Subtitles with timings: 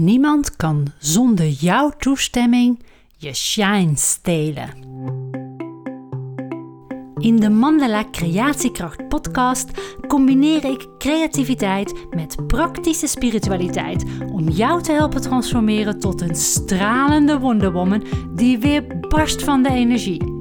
[0.00, 2.82] Niemand kan zonder jouw toestemming
[3.16, 4.70] je shine stelen.
[7.16, 9.70] In de Mandala Creatiekracht podcast
[10.06, 18.04] combineer ik creativiteit met praktische spiritualiteit om jou te helpen transformeren tot een stralende wonderwoman
[18.34, 20.37] die weer barst van de energie.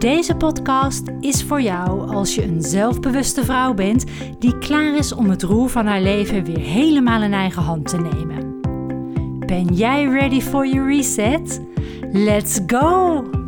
[0.00, 4.04] Deze podcast is voor jou als je een zelfbewuste vrouw bent
[4.38, 7.96] die klaar is om het roer van haar leven weer helemaal in eigen hand te
[7.96, 8.60] nemen.
[9.46, 11.60] Ben jij ready for your reset?
[12.12, 13.39] Let's go!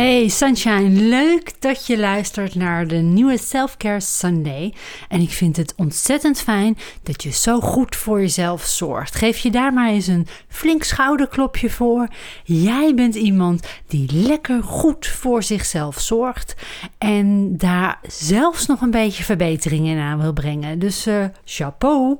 [0.00, 4.74] Hey Sunshine, leuk dat je luistert naar de nieuwe Self-Care Sunday.
[5.08, 9.14] En ik vind het ontzettend fijn dat je zo goed voor jezelf zorgt.
[9.14, 12.08] Geef je daar maar eens een flink schouderklopje voor.
[12.44, 16.54] Jij bent iemand die lekker goed voor zichzelf zorgt
[16.98, 20.78] en daar zelfs nog een beetje verbeteringen aan wil brengen.
[20.78, 22.18] Dus uh, chapeau.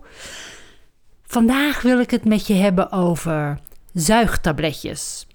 [1.26, 3.58] Vandaag wil ik het met je hebben over
[3.92, 5.26] zuigtabletjes.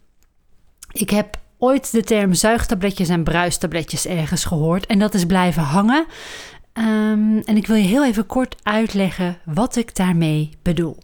[0.91, 6.05] Ik heb ooit de term zuigtabletjes en bruistabletjes ergens gehoord en dat is blijven hangen.
[6.73, 10.97] Um, en ik wil je heel even kort uitleggen wat ik daarmee bedoel.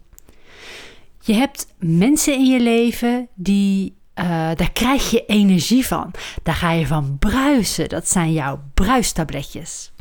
[1.22, 6.11] Je hebt mensen in je leven die uh, daar krijg je energie van.
[6.44, 7.89] Daar ga je van bruisen.
[7.89, 9.91] Dat zijn jouw bruistabletjes.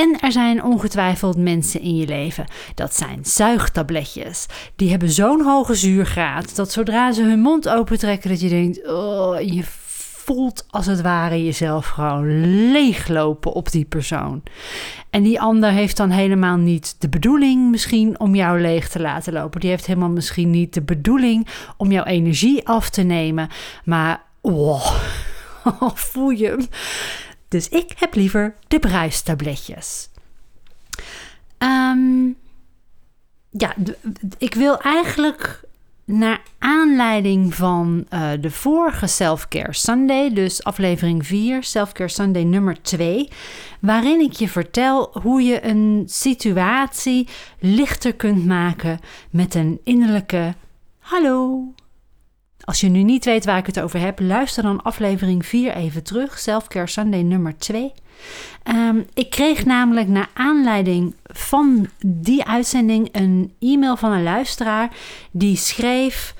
[0.00, 2.44] En er zijn ongetwijfeld mensen in je leven.
[2.74, 4.46] Dat zijn zuigtabletjes.
[4.76, 9.40] Die hebben zo'n hoge zuurgraad dat zodra ze hun mond opentrekken, dat je denkt: oh,
[9.40, 14.42] je voelt als het ware jezelf gewoon leeglopen op die persoon.
[15.10, 19.32] En die ander heeft dan helemaal niet de bedoeling misschien om jou leeg te laten
[19.32, 19.60] lopen.
[19.60, 23.48] Die heeft helemaal misschien niet de bedoeling om jouw energie af te nemen.
[23.84, 24.94] Maar oh,
[25.94, 26.68] voel je hem?
[27.50, 30.08] Dus ik heb liever de bruistabletjes.
[31.58, 32.36] Um,
[33.50, 33.74] ja,
[34.38, 35.60] ik wil eigenlijk
[36.04, 43.28] naar aanleiding van uh, de vorige Self-Care Sunday, dus aflevering 4, Self-Care Sunday nummer 2,
[43.80, 47.28] waarin ik je vertel hoe je een situatie
[47.58, 48.98] lichter kunt maken
[49.30, 50.54] met een innerlijke
[50.98, 51.64] hallo.
[52.64, 56.02] Als je nu niet weet waar ik het over heb, luister dan aflevering 4 even
[56.02, 57.82] terug, Self-Care Sunday nummer 2.
[57.82, 57.92] Um,
[58.62, 64.90] ehm, ik kreeg namelijk naar aanleiding van die uitzending een e-mail van een luisteraar
[65.30, 66.34] die schreef: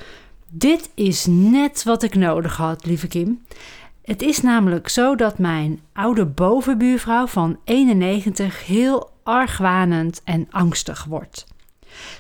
[0.49, 3.45] Dit is net wat ik nodig had, lieve Kim.
[4.03, 11.47] Het is namelijk zo dat mijn oude bovenbuurvrouw van 91 heel argwanend en angstig wordt.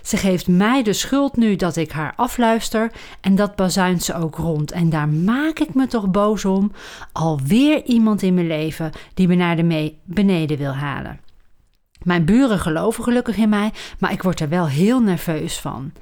[0.02, 4.36] Ze geeft mij de schuld nu dat ik haar afluister en dat bazuint ze ook
[4.36, 4.72] rond.
[4.72, 6.72] En daar maak ik me toch boos om.
[7.12, 11.20] Alweer iemand in mijn leven die me naar de beneden wil halen.
[12.02, 15.92] Mijn buren geloven gelukkig in mij, maar ik word er wel heel nerveus van.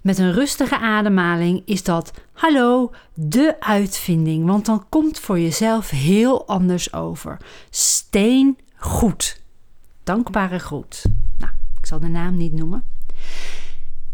[0.00, 6.46] Met een rustige ademhaling is dat, hallo, de uitvinding, want dan komt voor jezelf heel
[6.46, 7.36] anders over.
[7.70, 9.42] Steen goed.
[10.02, 11.02] Dankbare groet.
[11.38, 12.93] Nou, ik zal de naam niet noemen.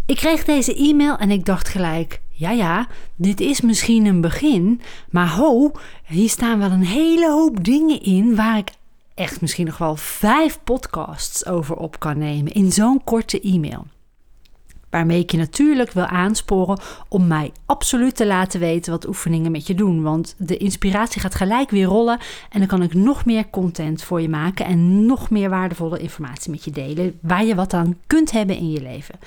[0.07, 4.81] Ik kreeg deze e-mail en ik dacht gelijk: ja, ja, dit is misschien een begin,
[5.11, 5.73] maar ho,
[6.07, 8.71] hier staan wel een hele hoop dingen in waar ik
[9.15, 13.87] echt misschien nog wel vijf podcasts over op kan nemen in zo'n korte e-mail.
[14.91, 19.67] Waarmee ik je natuurlijk wil aansporen om mij absoluut te laten weten wat oefeningen met
[19.67, 20.03] je doen.
[20.03, 22.19] Want de inspiratie gaat gelijk weer rollen.
[22.51, 24.67] En dan kan ik nog meer content voor je maken.
[24.67, 27.19] En nog meer waardevolle informatie met je delen.
[27.23, 29.19] Waar je wat aan kunt hebben in je leven.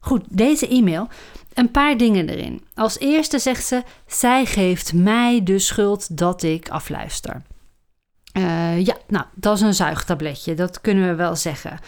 [0.00, 1.08] Goed, deze e-mail.
[1.54, 2.62] Een paar dingen erin.
[2.74, 7.42] Als eerste zegt ze: Zij geeft mij de schuld dat ik afluister.
[8.32, 11.78] Uh, ja, nou, dat is een zuigtabletje, dat kunnen we wel zeggen.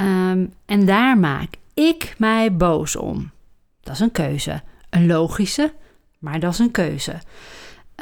[0.00, 3.30] Um, en daar maak ik mij boos om.
[3.80, 4.62] Dat is een keuze.
[4.90, 5.72] Een logische,
[6.18, 7.18] maar dat is een keuze.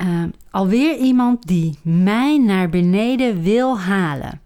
[0.03, 4.41] Uh, alweer iemand die mij naar beneden wil halen.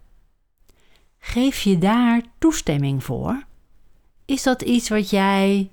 [1.19, 3.42] Geef je daar toestemming voor?
[4.24, 5.71] Is dat iets wat jij.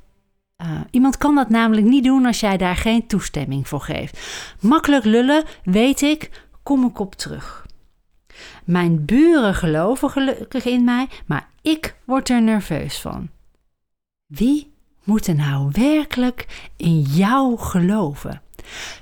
[0.62, 4.20] Uh, iemand kan dat namelijk niet doen als jij daar geen toestemming voor geeft.
[4.60, 7.66] Makkelijk lullen, weet ik, kom ik op terug.
[8.64, 13.30] Mijn buren geloven gelukkig in mij, maar ik word er nerveus van.
[14.36, 14.72] Wie
[15.04, 18.42] moet er nou werkelijk in jou geloven?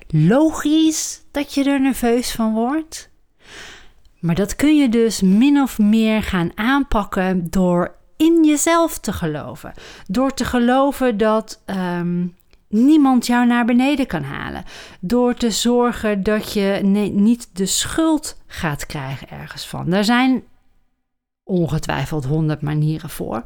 [0.08, 3.10] Logisch dat je er nerveus van wordt.
[4.20, 9.74] Maar dat kun je dus min of meer gaan aanpakken door in jezelf te geloven.
[10.08, 12.36] Door te geloven dat um,
[12.68, 14.64] niemand jou naar beneden kan halen.
[15.00, 16.80] Door te zorgen dat je
[17.14, 19.94] niet de schuld gaat krijgen ergens van.
[19.94, 20.44] Er zijn
[21.44, 23.42] ongetwijfeld honderd manieren voor.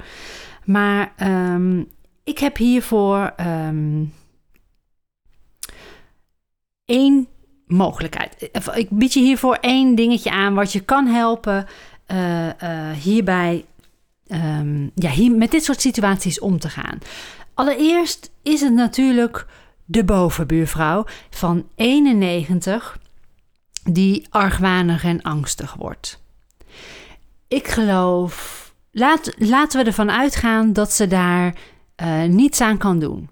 [0.66, 1.84] Maar ehm,
[2.24, 4.14] ik heb hiervoor um,
[6.86, 7.28] één
[7.68, 8.50] mogelijkheid.
[8.74, 11.68] Ik bied je hiervoor één dingetje aan wat je kan helpen
[12.12, 13.66] uh, uh, hierbij
[14.28, 16.98] um, ja, met dit soort situaties om te gaan.
[17.54, 19.48] Allereerst is het natuurlijk
[19.86, 23.00] de bovenbuurvrouw van 91
[23.84, 26.24] die argwanig en angstig wordt.
[27.48, 28.65] Ik geloof,
[29.38, 31.56] laten we ervan uitgaan dat ze daar
[32.04, 33.30] uh, niets aan kan doen.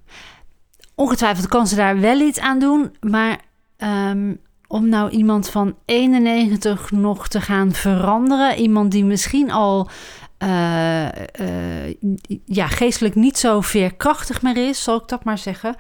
[0.96, 3.40] Ongetwijfeld kan ze daar wel iets aan doen, maar
[3.78, 9.90] um, om nou iemand van 91 nog te gaan veranderen, iemand die misschien al
[10.44, 11.94] uh, uh,
[12.46, 15.76] ja, geestelijk niet zo veerkrachtig meer is, zal ik dat maar zeggen.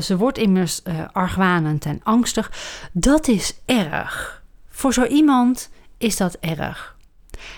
[0.00, 0.82] Ze wordt immers
[1.12, 2.52] argwanend en angstig.
[2.92, 4.42] Dat is erg.
[4.68, 6.97] Voor zo iemand is dat erg.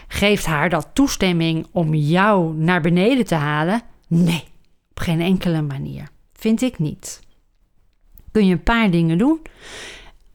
[0.09, 3.83] Geeft haar dat toestemming om jou naar beneden te halen?
[4.09, 4.45] Nee,
[4.91, 6.09] op geen enkele manier.
[6.33, 7.21] Vind ik niet.
[8.33, 9.41] Kun je een paar dingen doen?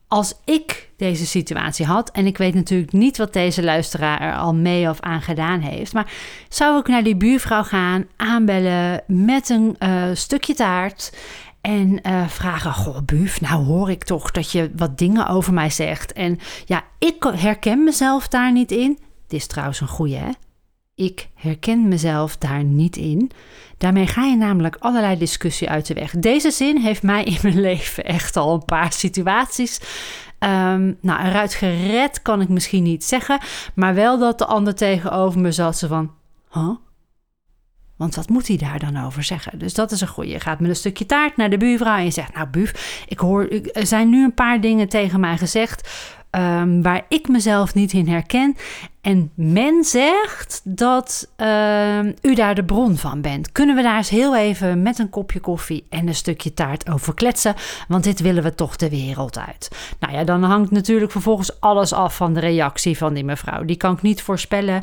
[0.08, 4.54] Als ik deze situatie had, en ik weet natuurlijk niet wat deze luisteraar er al
[4.54, 6.12] mee of aan gedaan heeft, maar
[6.48, 11.16] zou ik naar die buurvrouw gaan, aanbellen met een uh, stukje taart
[11.60, 15.70] en uh, vragen: Goh, buuf, nou hoor ik toch dat je wat dingen over mij
[15.70, 16.12] zegt.
[16.12, 18.98] En ja, ik herken mezelf daar niet in.
[19.26, 20.30] Dit is trouwens een goeie, hè?
[20.94, 23.30] Ik herken mezelf daar niet in.
[23.78, 26.10] Daarmee ga je namelijk allerlei discussie uit de weg.
[26.10, 29.80] Deze zin heeft mij in mijn leven echt al een paar situaties.
[30.38, 33.40] Um, nou, eruit gered kan ik misschien niet zeggen,
[33.74, 35.78] maar wel dat de ander tegenover me zat.
[35.78, 36.12] Ze van,
[36.52, 36.70] huh?
[37.96, 39.58] Want wat moet hij daar dan over zeggen?
[39.58, 40.32] Dus dat is een goeie.
[40.32, 43.18] Je gaat met een stukje taart naar de buurvrouw en je zegt: Nou, buuf, ik
[43.18, 46.14] hoor, er zijn nu een paar dingen tegen mij gezegd.
[46.30, 48.56] Um, waar ik mezelf niet in herken.
[49.06, 53.52] En men zegt dat uh, u daar de bron van bent.
[53.52, 57.14] Kunnen we daar eens heel even met een kopje koffie en een stukje taart over
[57.14, 57.54] kletsen?
[57.88, 59.70] Want dit willen we toch de wereld uit.
[60.00, 63.64] Nou ja, dan hangt natuurlijk vervolgens alles af van de reactie van die mevrouw.
[63.64, 64.82] Die kan ik niet voorspellen.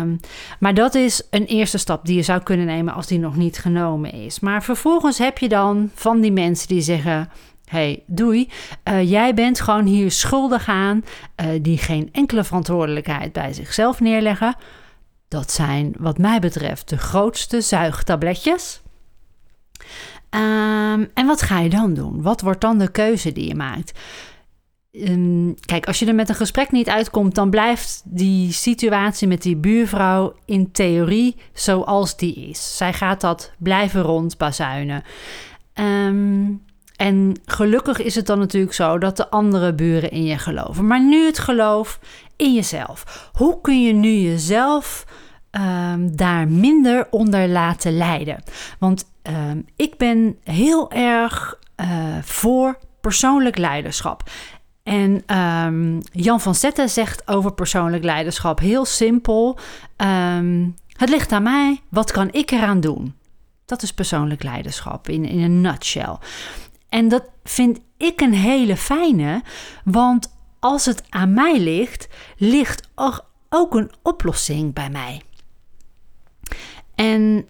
[0.00, 0.20] Um,
[0.58, 3.58] maar dat is een eerste stap die je zou kunnen nemen als die nog niet
[3.58, 4.40] genomen is.
[4.40, 7.28] Maar vervolgens heb je dan van die mensen die zeggen
[7.70, 8.48] hey, doei.
[8.88, 11.04] Uh, jij bent gewoon hier schuldig aan,
[11.42, 14.56] uh, die geen enkele verantwoordelijkheid bij zichzelf neerleggen.
[15.28, 18.80] Dat zijn, wat mij betreft, de grootste zuigtabletjes.
[20.30, 22.22] Um, en wat ga je dan doen?
[22.22, 23.98] Wat wordt dan de keuze die je maakt?
[24.92, 29.42] Um, kijk, als je er met een gesprek niet uitkomt, dan blijft die situatie met
[29.42, 32.76] die buurvrouw in theorie zoals die is.
[32.76, 35.02] Zij gaat dat blijven rondbazuinen.
[35.74, 36.68] Um,
[37.00, 40.86] en gelukkig is het dan natuurlijk zo dat de andere buren in je geloven.
[40.86, 41.98] Maar nu het geloof
[42.36, 43.30] in jezelf.
[43.32, 45.04] Hoe kun je nu jezelf
[45.50, 48.42] um, daar minder onder laten leiden?
[48.78, 51.86] Want um, ik ben heel erg uh,
[52.22, 54.30] voor persoonlijk leiderschap.
[54.82, 59.58] En um, Jan van Zetten zegt over persoonlijk leiderschap heel simpel:
[60.96, 63.14] Het ligt aan mij, wat kan ik eraan doen?
[63.64, 66.16] Dat is persoonlijk leiderschap in, in een nutshell.
[66.90, 69.42] En dat vind ik een hele fijne,
[69.84, 72.90] want als het aan mij ligt, ligt
[73.48, 75.22] ook een oplossing bij mij.
[76.94, 77.46] En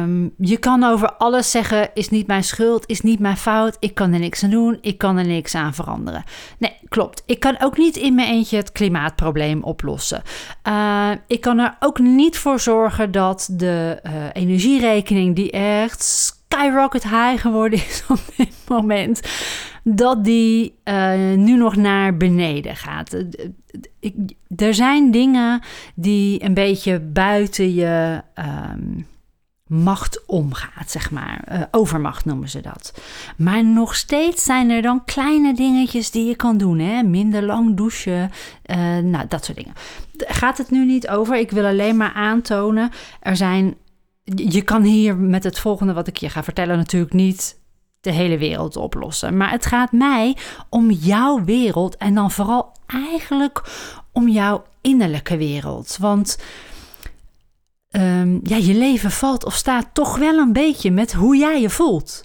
[0.00, 3.94] um, je kan over alles zeggen: is niet mijn schuld, is niet mijn fout, ik
[3.94, 6.24] kan er niks aan doen, ik kan er niks aan veranderen.
[6.58, 7.22] Nee, klopt.
[7.26, 10.22] Ik kan ook niet in mijn eentje het klimaatprobleem oplossen.
[10.68, 17.02] Uh, ik kan er ook niet voor zorgen dat de uh, energierekening, die echt skyrocket
[17.02, 19.20] high geworden is op dit moment,
[19.82, 23.24] dat die uh, nu nog naar beneden gaat.
[24.00, 24.14] Ik,
[24.56, 25.60] er zijn dingen
[25.94, 29.06] die een beetje buiten je um,
[29.66, 31.68] macht omgaat, zeg maar.
[31.70, 33.00] Overmacht noemen ze dat.
[33.36, 36.78] Maar nog steeds zijn er dan kleine dingetjes die je kan doen.
[36.78, 37.02] Hè?
[37.02, 38.30] Minder lang douchen,
[39.02, 39.74] nou, dat soort dingen.
[40.16, 41.36] Gaat het nu niet over.
[41.36, 43.74] Ik wil alleen maar aantonen, er zijn
[44.34, 47.58] je kan hier met het volgende wat ik je ga vertellen natuurlijk niet
[48.00, 49.36] de hele wereld oplossen.
[49.36, 50.36] Maar het gaat mij
[50.68, 53.62] om jouw wereld en dan vooral eigenlijk
[54.12, 55.96] om jouw innerlijke wereld.
[56.00, 56.38] Want
[57.90, 61.70] um, ja, je leven valt of staat toch wel een beetje met hoe jij je
[61.70, 62.24] voelt.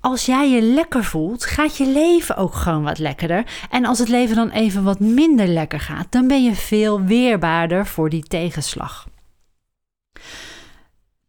[0.00, 3.44] Als jij je lekker voelt, gaat je leven ook gewoon wat lekkerder.
[3.70, 7.86] En als het leven dan even wat minder lekker gaat, dan ben je veel weerbaarder
[7.86, 9.06] voor die tegenslag.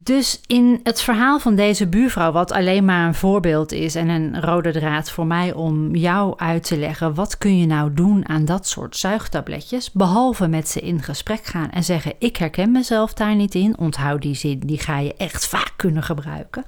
[0.06, 4.42] Dus in het verhaal van deze buurvrouw, wat alleen maar een voorbeeld is en een
[4.42, 8.46] rode draad voor mij om jou uit te leggen, wat kun je nou doen aan
[8.46, 13.36] dat soort zuigtabletjes, behalve met ze in gesprek gaan en zeggen: Ik herken mezelf daar
[13.36, 13.78] niet in.
[13.78, 16.66] Onthoud die zin, die ga je echt vaak kunnen gebruiken.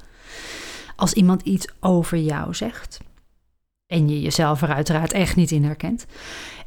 [0.96, 3.00] Als iemand iets over jou zegt
[3.88, 6.06] en je jezelf er uiteraard echt niet in herkent,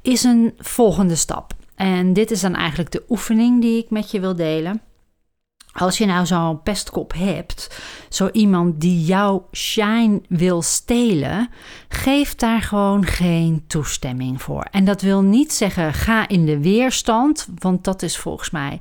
[0.02, 1.52] is een volgende stap.
[1.74, 4.80] En dit is dan eigenlijk de oefening die ik met je wil delen.
[5.72, 11.48] Als je nou zo'n pestkop hebt, zo iemand die jouw shine wil stelen,
[11.88, 14.62] geef daar gewoon geen toestemming voor.
[14.70, 18.80] En dat wil niet zeggen ga in de weerstand, want dat is volgens mij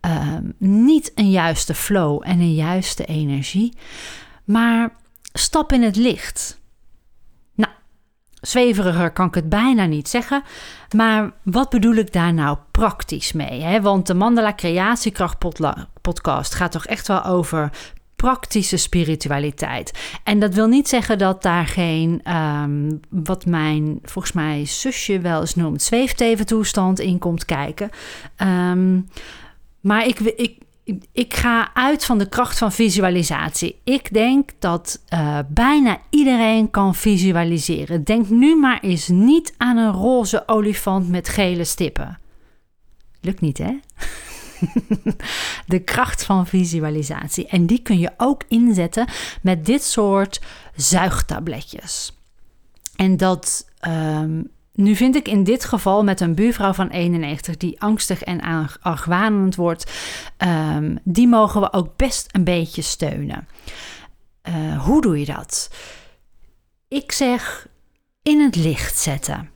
[0.00, 3.72] ehm, niet een juiste flow en een juiste energie.
[4.44, 4.92] Maar
[5.32, 6.59] stap in het licht.
[8.40, 10.42] Zweveriger kan ik het bijna niet zeggen.
[10.96, 13.62] Maar wat bedoel ik daar nou praktisch mee?
[13.62, 13.80] Hè?
[13.80, 15.38] Want de Mandala Creatiekracht
[16.00, 17.70] podcast gaat toch echt wel over
[18.16, 19.98] praktische spiritualiteit.
[20.24, 25.40] En dat wil niet zeggen dat daar geen, ehm, wat mijn volgens mij zusje wel
[25.40, 27.90] eens noemt, zweefteventoestand in komt kijken.
[28.36, 29.08] Um,
[29.80, 30.58] maar ik, ik,
[31.12, 33.80] ik ga uit van de kracht van visualisatie.
[33.84, 38.04] Ik denk dat uh, bijna iedereen kan visualiseren.
[38.04, 42.18] Denk nu maar eens niet aan een roze olifant met gele stippen.
[43.20, 43.78] Lukt niet, hè?
[45.66, 47.46] de kracht van visualisatie.
[47.46, 49.08] En die kun je ook inzetten
[49.42, 50.40] met dit soort
[50.74, 52.18] zuigtabletjes.
[52.96, 57.80] En dat um, nu vind ik in dit geval met een buurvrouw van 91 die
[57.80, 59.92] angstig en argwanend wordt,
[60.38, 63.48] um, die mogen we ook best een beetje steunen.
[64.48, 65.70] Uh, hoe doe je dat?
[66.88, 67.68] Ik zeg
[68.22, 69.49] in het licht zetten.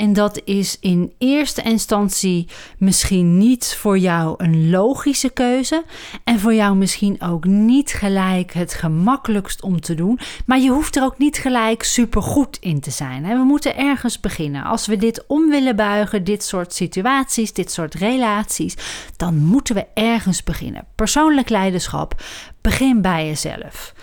[0.00, 5.84] En dat is in eerste instantie misschien niet voor jou een logische keuze.
[6.24, 10.18] En voor jou misschien ook niet gelijk het gemakkelijkst om te doen.
[10.46, 13.22] Maar je hoeft er ook niet gelijk supergoed in te zijn.
[13.22, 14.64] We moeten ergens beginnen.
[14.64, 18.76] Als we dit om willen buigen, dit soort situaties, dit soort relaties,
[19.16, 20.86] dan moeten we ergens beginnen.
[20.94, 22.22] Persoonlijk leiderschap,
[22.60, 23.94] begin bij jezelf.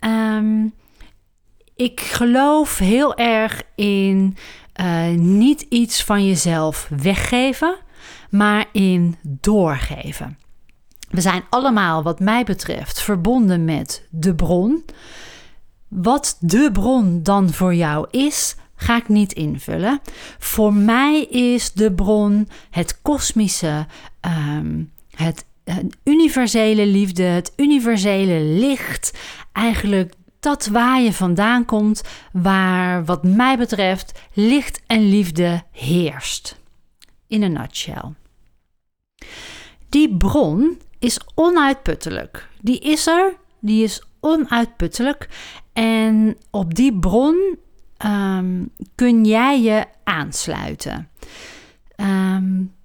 [0.00, 0.72] Um,
[1.78, 4.36] ik geloof heel erg in
[4.80, 7.76] uh, niet iets van jezelf weggeven,
[8.30, 10.38] maar in doorgeven.
[11.10, 14.84] We zijn allemaal, wat mij betreft, verbonden met de bron.
[15.88, 20.00] Wat de bron dan voor jou is, ga ik niet invullen.
[20.38, 23.86] Voor mij is de bron het kosmische,
[25.10, 29.18] het, het universele liefde, het universele licht.
[29.52, 32.02] Eigenlijk dat waar je vandaan komt,
[32.32, 36.60] waar wat mij betreft licht en liefde heerst.
[37.26, 38.12] In een nutshell.
[39.88, 42.48] Die bron is onuitputtelijk.
[42.60, 45.28] Die is er, die is onuitputtelijk.
[45.72, 47.58] En op die bron
[48.06, 51.08] um, kun jij je aansluiten.
[51.96, 52.76] Um,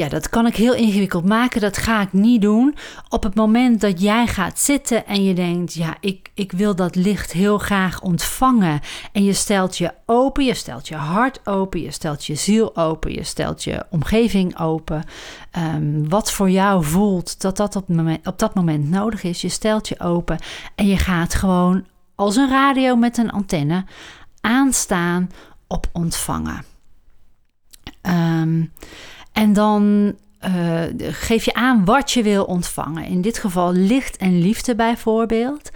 [0.00, 1.60] ja, dat kan ik heel ingewikkeld maken.
[1.60, 2.76] Dat ga ik niet doen.
[3.08, 6.94] Op het moment dat jij gaat zitten en je denkt: ja, ik, ik wil dat
[6.94, 8.80] licht heel graag ontvangen.
[9.12, 13.12] En je stelt je open, je stelt je hart open, je stelt je ziel open,
[13.12, 15.04] je stelt je omgeving open.
[15.58, 19.40] Um, wat voor jou voelt dat dat op, moment, op dat moment nodig is.
[19.40, 20.38] Je stelt je open
[20.74, 23.84] en je gaat gewoon als een radio met een antenne
[24.40, 25.30] aanstaan
[25.66, 26.64] op ontvangen.
[28.02, 28.72] Um,
[29.32, 30.14] en dan
[30.46, 33.04] uh, geef je aan wat je wil ontvangen.
[33.04, 35.70] In dit geval licht en liefde bijvoorbeeld.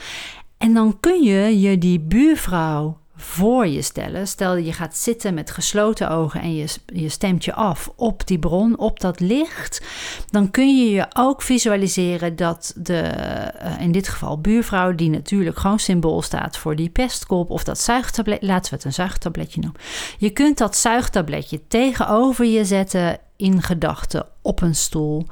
[0.59, 4.27] En dan kun je je die buurvrouw voor je stellen.
[4.29, 8.39] Stel je gaat zitten met gesloten ogen en je, je stemt je af op die
[8.39, 9.83] bron, op dat licht.
[10.31, 13.13] Dan kun je je ook visualiseren dat de,
[13.63, 17.81] uh, in dit geval buurvrouw, die natuurlijk gewoon symbool staat voor die pestkop of dat
[17.81, 19.81] zuigtablet, laten we het een zuigtabletje noemen.
[20.19, 25.27] Je kunt dat zuigtabletje tegenover je zetten in gedachten op een stoel.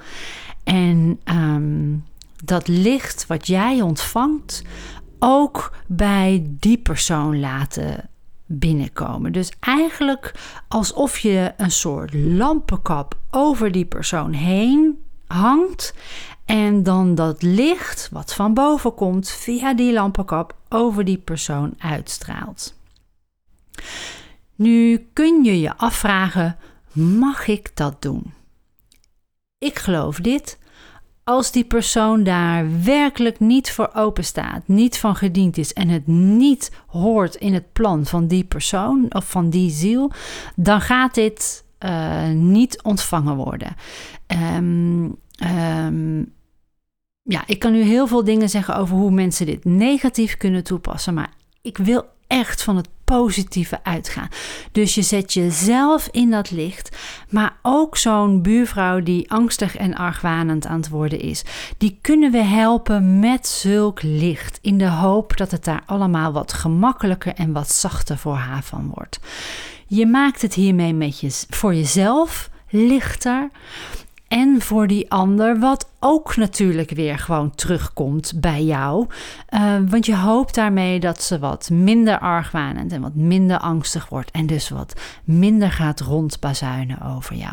[0.65, 2.05] En um,
[2.45, 4.63] dat licht wat jij ontvangt
[5.25, 8.09] ook bij die persoon laten
[8.47, 9.33] binnenkomen.
[9.33, 10.35] Dus eigenlijk
[10.69, 15.95] alsof je een soort lampenkap over die persoon heen hangt
[16.45, 22.75] en dan dat licht wat van boven komt via die lampenkap over die persoon uitstraalt.
[24.55, 26.57] Nu kun je je afvragen:
[26.93, 28.33] mag ik dat doen?
[29.59, 30.59] Ik geloof dit.
[31.25, 36.07] Als die persoon daar werkelijk niet voor open staat, niet van gediend is en het
[36.07, 40.11] niet hoort in het plan van die persoon of van die ziel,
[40.57, 43.77] dan gaat dit uh, niet ontvangen worden.
[44.57, 45.17] Um,
[45.85, 46.33] um,
[47.23, 51.15] ja, ik kan nu heel veel dingen zeggen over hoe mensen dit negatief kunnen toepassen,
[51.15, 54.29] maar ik wil echt van het positieve uitgaan.
[54.73, 56.97] Dus je zet jezelf in dat licht,
[57.29, 61.45] maar ook zo'n buurvrouw die angstig en argwanend aan het worden is.
[61.79, 66.53] Die kunnen we helpen met zulk licht, in de hoop dat het daar allemaal wat
[66.53, 69.21] gemakkelijker en wat zachter voor haar van wordt.
[69.87, 73.51] Je maakt het hiermee met je, voor jezelf lichter
[74.33, 79.07] en voor die ander, wat ook natuurlijk weer gewoon terugkomt bij jou.
[79.51, 84.31] Uh, want je hoopt daarmee dat ze wat minder argwanend en wat minder angstig wordt
[84.31, 87.53] en dus wat minder gaat rondbazuinen over jou.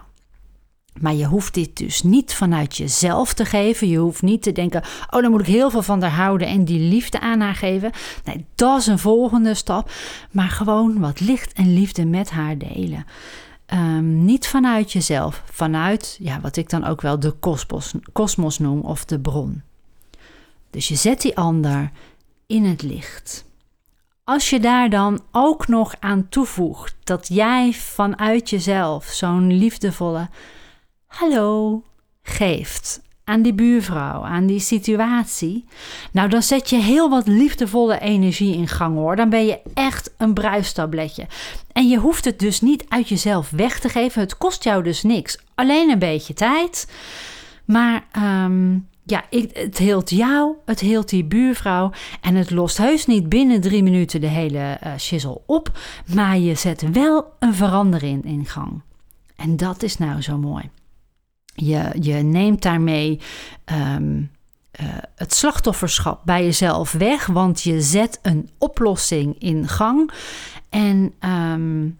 [1.00, 3.88] Maar je hoeft dit dus niet vanuit jezelf te geven.
[3.88, 6.66] Je hoeft niet te denken: oh, dan moet ik heel veel van haar houden en
[6.66, 7.92] die liefde aan haar geven.
[8.24, 9.92] Nee, dat is een volgende stap.
[10.32, 13.06] Maar gewoon wat licht en liefde met haar delen.
[13.74, 17.36] Um, niet vanuit jezelf, vanuit ja, wat ik dan ook wel de
[18.14, 19.62] kosmos noem of de bron.
[20.70, 21.92] Dus je zet die ander
[22.48, 23.46] in het licht.
[24.24, 30.30] Als je daar dan ook nog aan toevoegt dat jij vanuit jezelf zo'n liefdevolle
[31.06, 31.84] hallo
[32.22, 35.66] geeft aan die buurvrouw, aan die situatie.
[36.12, 39.16] Nou, dan zet je heel wat liefdevolle energie in gang hoor.
[39.16, 41.28] Dan ben je echt een bruistabletje.
[41.72, 44.22] En je hoeft het dus niet uit jezelf weg te geven.
[44.22, 45.38] Het kost jou dus niks.
[45.56, 46.92] Alleen een beetje tijd.
[47.66, 48.04] Maar
[48.46, 51.92] um, ja, het heelt jou, het heelt die buurvrouw.
[52.22, 54.80] En het lost heus niet binnen drie minuten de hele
[55.12, 55.80] uh, op.
[56.14, 58.82] Maar je zet wel een verandering in gang.
[59.36, 60.70] En dat is nou zo mooi.
[61.60, 63.20] Je, je neemt daarmee
[63.96, 64.32] um,
[64.82, 70.12] uh, het slachtofferschap bij jezelf weg, want je zet een oplossing in gang.
[70.70, 71.96] En um,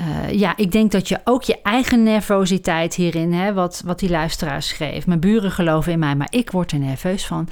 [0.00, 4.10] uh, ja, ik denk dat je ook je eigen nervositeit hierin, hè, wat, wat die
[4.10, 5.06] luisteraar schreef.
[5.06, 7.48] Mijn buren geloven in mij, maar ik word er nerveus van.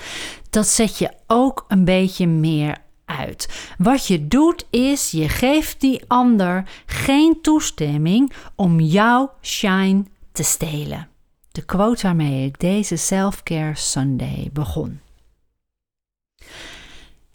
[0.51, 3.73] Dat zet je ook een beetje meer uit.
[3.79, 10.05] Wat je doet is, je geeft die ander geen toestemming om jouw shine
[10.35, 11.09] te stelen.
[11.53, 15.01] De quote waarmee ik deze Self-Care Sunday begon.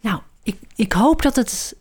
[0.01, 1.75] Nou, ik, ik hoop dat het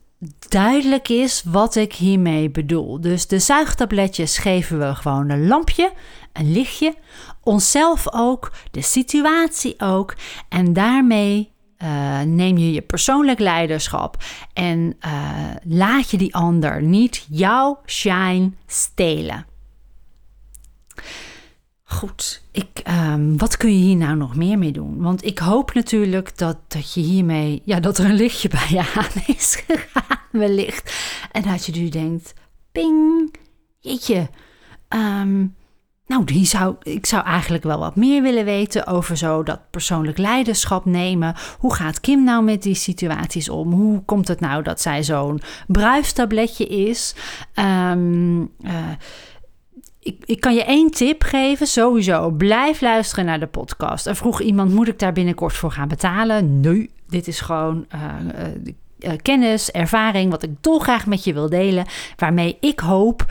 [0.49, 3.01] duidelijk is wat ik hiermee bedoel.
[3.01, 5.93] Dus de zuigtabletjes geven we gewoon een lampje,
[6.33, 6.95] een lichtje,
[7.43, 10.17] onszelf ook, de situatie ook.
[10.49, 11.53] En daarmee
[11.83, 14.17] uh, neem je je persoonlijk leiderschap
[14.53, 19.48] en uh, laat je die ander niet jouw shine stelen.
[21.91, 25.03] Goed, ik, um, wat kun je hier nou nog meer mee doen?
[25.03, 28.93] Want ik hoop natuurlijk dat, dat je hiermee, ja, dat er een lichtje bij je
[28.95, 30.95] aan is gegaan, wellicht.
[31.33, 32.35] En dat je nu denkt,
[32.73, 33.35] ping,
[33.79, 34.29] jeetje,
[34.89, 35.57] um,
[36.09, 40.19] nou, die zou, ik zou eigenlijk wel wat meer willen weten over zo dat persoonlijk
[40.19, 41.35] leiderschap nemen.
[41.59, 43.73] Hoe gaat Kim nou met die situaties om?
[43.73, 47.15] Hoe komt het nou dat zij zo'n bruistabletje is?
[47.55, 48.51] Um,
[50.25, 51.67] ik, kan je één tip geven.
[51.67, 54.07] Sowieso, blijf luisteren naar de podcast.
[54.07, 56.61] Er vroeg iemand, moet ik daar binnenkort voor gaan betalen?
[56.61, 57.87] Nee, dit is gewoon...
[57.95, 58.01] Uh,
[58.99, 61.87] uh, kennis, ervaring, wat ik dolgraag met je wil delen.
[62.17, 63.27] Waarmee ik hoop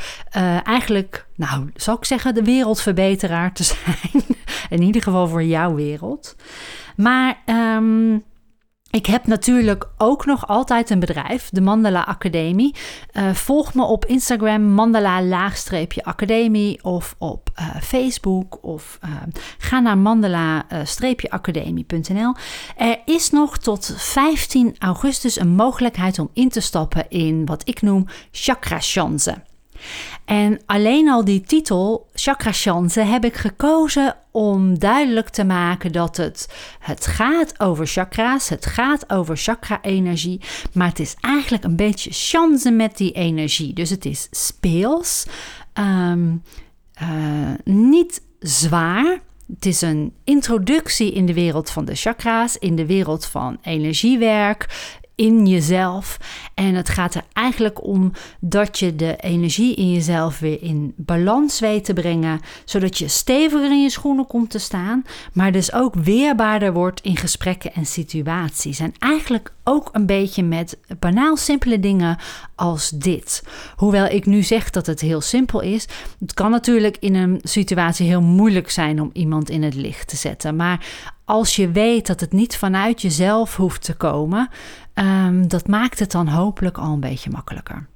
[0.64, 4.24] eigenlijk, nou, zal ik zeggen, de wereldverbeteraar te zijn.
[4.70, 6.36] In ieder geval voor jouw wereld.
[6.96, 8.24] Maar um,
[8.92, 12.76] ik heb natuurlijk ook nog altijd een bedrijf, de Mandala Academie.
[13.14, 19.12] Uh, volg me op Instagram, mandala-academie of op uh, Facebook of uh,
[19.58, 22.34] ga naar mandala-academie.nl.
[22.78, 27.82] Er is nog tot 15 augustus een mogelijkheid om in te stappen in wat ik
[27.82, 29.36] noem chakra chance.
[30.28, 36.18] En alleen al die titel, Chakra Chance, heb ik gekozen om duidelijk te maken dat
[36.18, 40.42] het, het gaat over chakra's, het gaat over chakra-energie,
[40.74, 43.74] maar het is eigenlijk een beetje chance met die energie.
[43.74, 45.26] Dus het is speels,
[45.74, 46.44] um,
[47.02, 49.20] uh, niet zwaar.
[49.56, 54.68] Het is een introductie in de wereld van de chakra's, in de wereld van energiewerk,
[55.18, 56.18] in jezelf.
[56.54, 61.60] En het gaat er eigenlijk om dat je de energie in jezelf weer in balans
[61.60, 65.04] weet te brengen, zodat je steviger in je schoenen komt te staan,
[65.34, 68.80] maar dus ook weerbaarder wordt in gesprekken en situaties.
[68.80, 72.18] En eigenlijk ook een beetje met banaal simpele dingen
[72.56, 73.44] als dit.
[73.76, 75.88] Hoewel ik nu zeg dat het heel simpel is,
[76.20, 80.16] het kan natuurlijk in een situatie heel moeilijk zijn om iemand in het licht te
[80.16, 80.56] zetten.
[80.56, 80.86] Maar
[81.28, 84.50] als je weet dat het niet vanuit jezelf hoeft te komen,
[84.94, 87.88] um, dat maakt het dan hopelijk al een beetje makkelijker.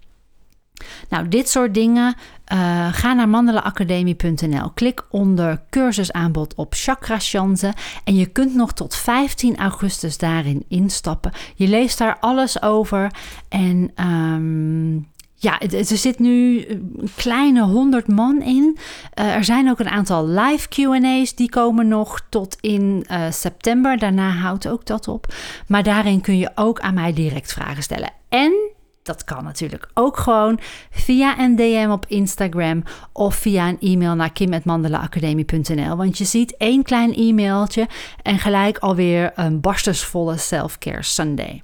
[1.09, 2.15] Nou, dit soort dingen.
[2.53, 4.69] Uh, ga naar mandelaacademie.nl.
[4.73, 7.73] Klik onder cursusaanbod op chakra chance.
[8.03, 11.31] En je kunt nog tot 15 augustus daarin instappen.
[11.55, 13.11] Je leest daar alles over.
[13.49, 15.09] En um,
[15.41, 18.77] ja, er zit nu een kleine 100 man in.
[19.19, 23.97] Uh, er zijn ook een aantal live QA's die komen nog tot in uh, september.
[23.97, 25.34] Daarna houdt ook dat op.
[25.67, 28.10] Maar daarin kun je ook aan mij direct vragen stellen.
[28.30, 28.54] En
[29.04, 30.60] dat kan natuurlijk ook gewoon
[30.91, 35.95] via een DM op Instagram of via een e-mail naar kim.mandelaacademie.nl.
[35.95, 37.88] Want je ziet één klein e-mailtje
[38.21, 41.63] en gelijk alweer een barstensvolle Self-Care Sunday.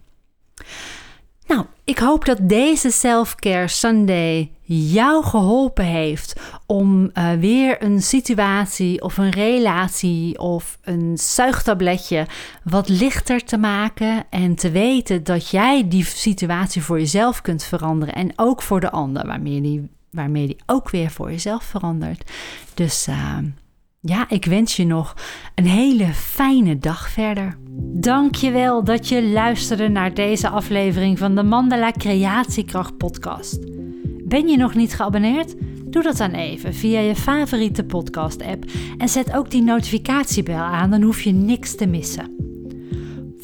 [1.48, 9.02] Nou, ik hoop dat deze Self-Care Sunday jou geholpen heeft om uh, weer een situatie
[9.02, 12.26] of een relatie of een zuigtabletje
[12.64, 18.16] wat lichter te maken en te weten dat jij die situatie voor jezelf kunt veranderen
[18.16, 22.32] en ook voor de ander, waarmee die, waarmee die ook weer voor jezelf verandert.
[22.74, 23.38] Dus uh,
[24.08, 25.16] ja, ik wens je nog
[25.56, 27.58] een hele fijne dag verder.
[27.94, 33.60] Dankjewel dat je luisterde naar deze aflevering van de Mandala Creatiekracht podcast.
[34.26, 35.56] Ben je nog niet geabonneerd?
[35.86, 38.66] Doe dat dan even via je favoriete podcast app
[38.98, 42.47] en zet ook die notificatiebel aan, dan hoef je niks te missen.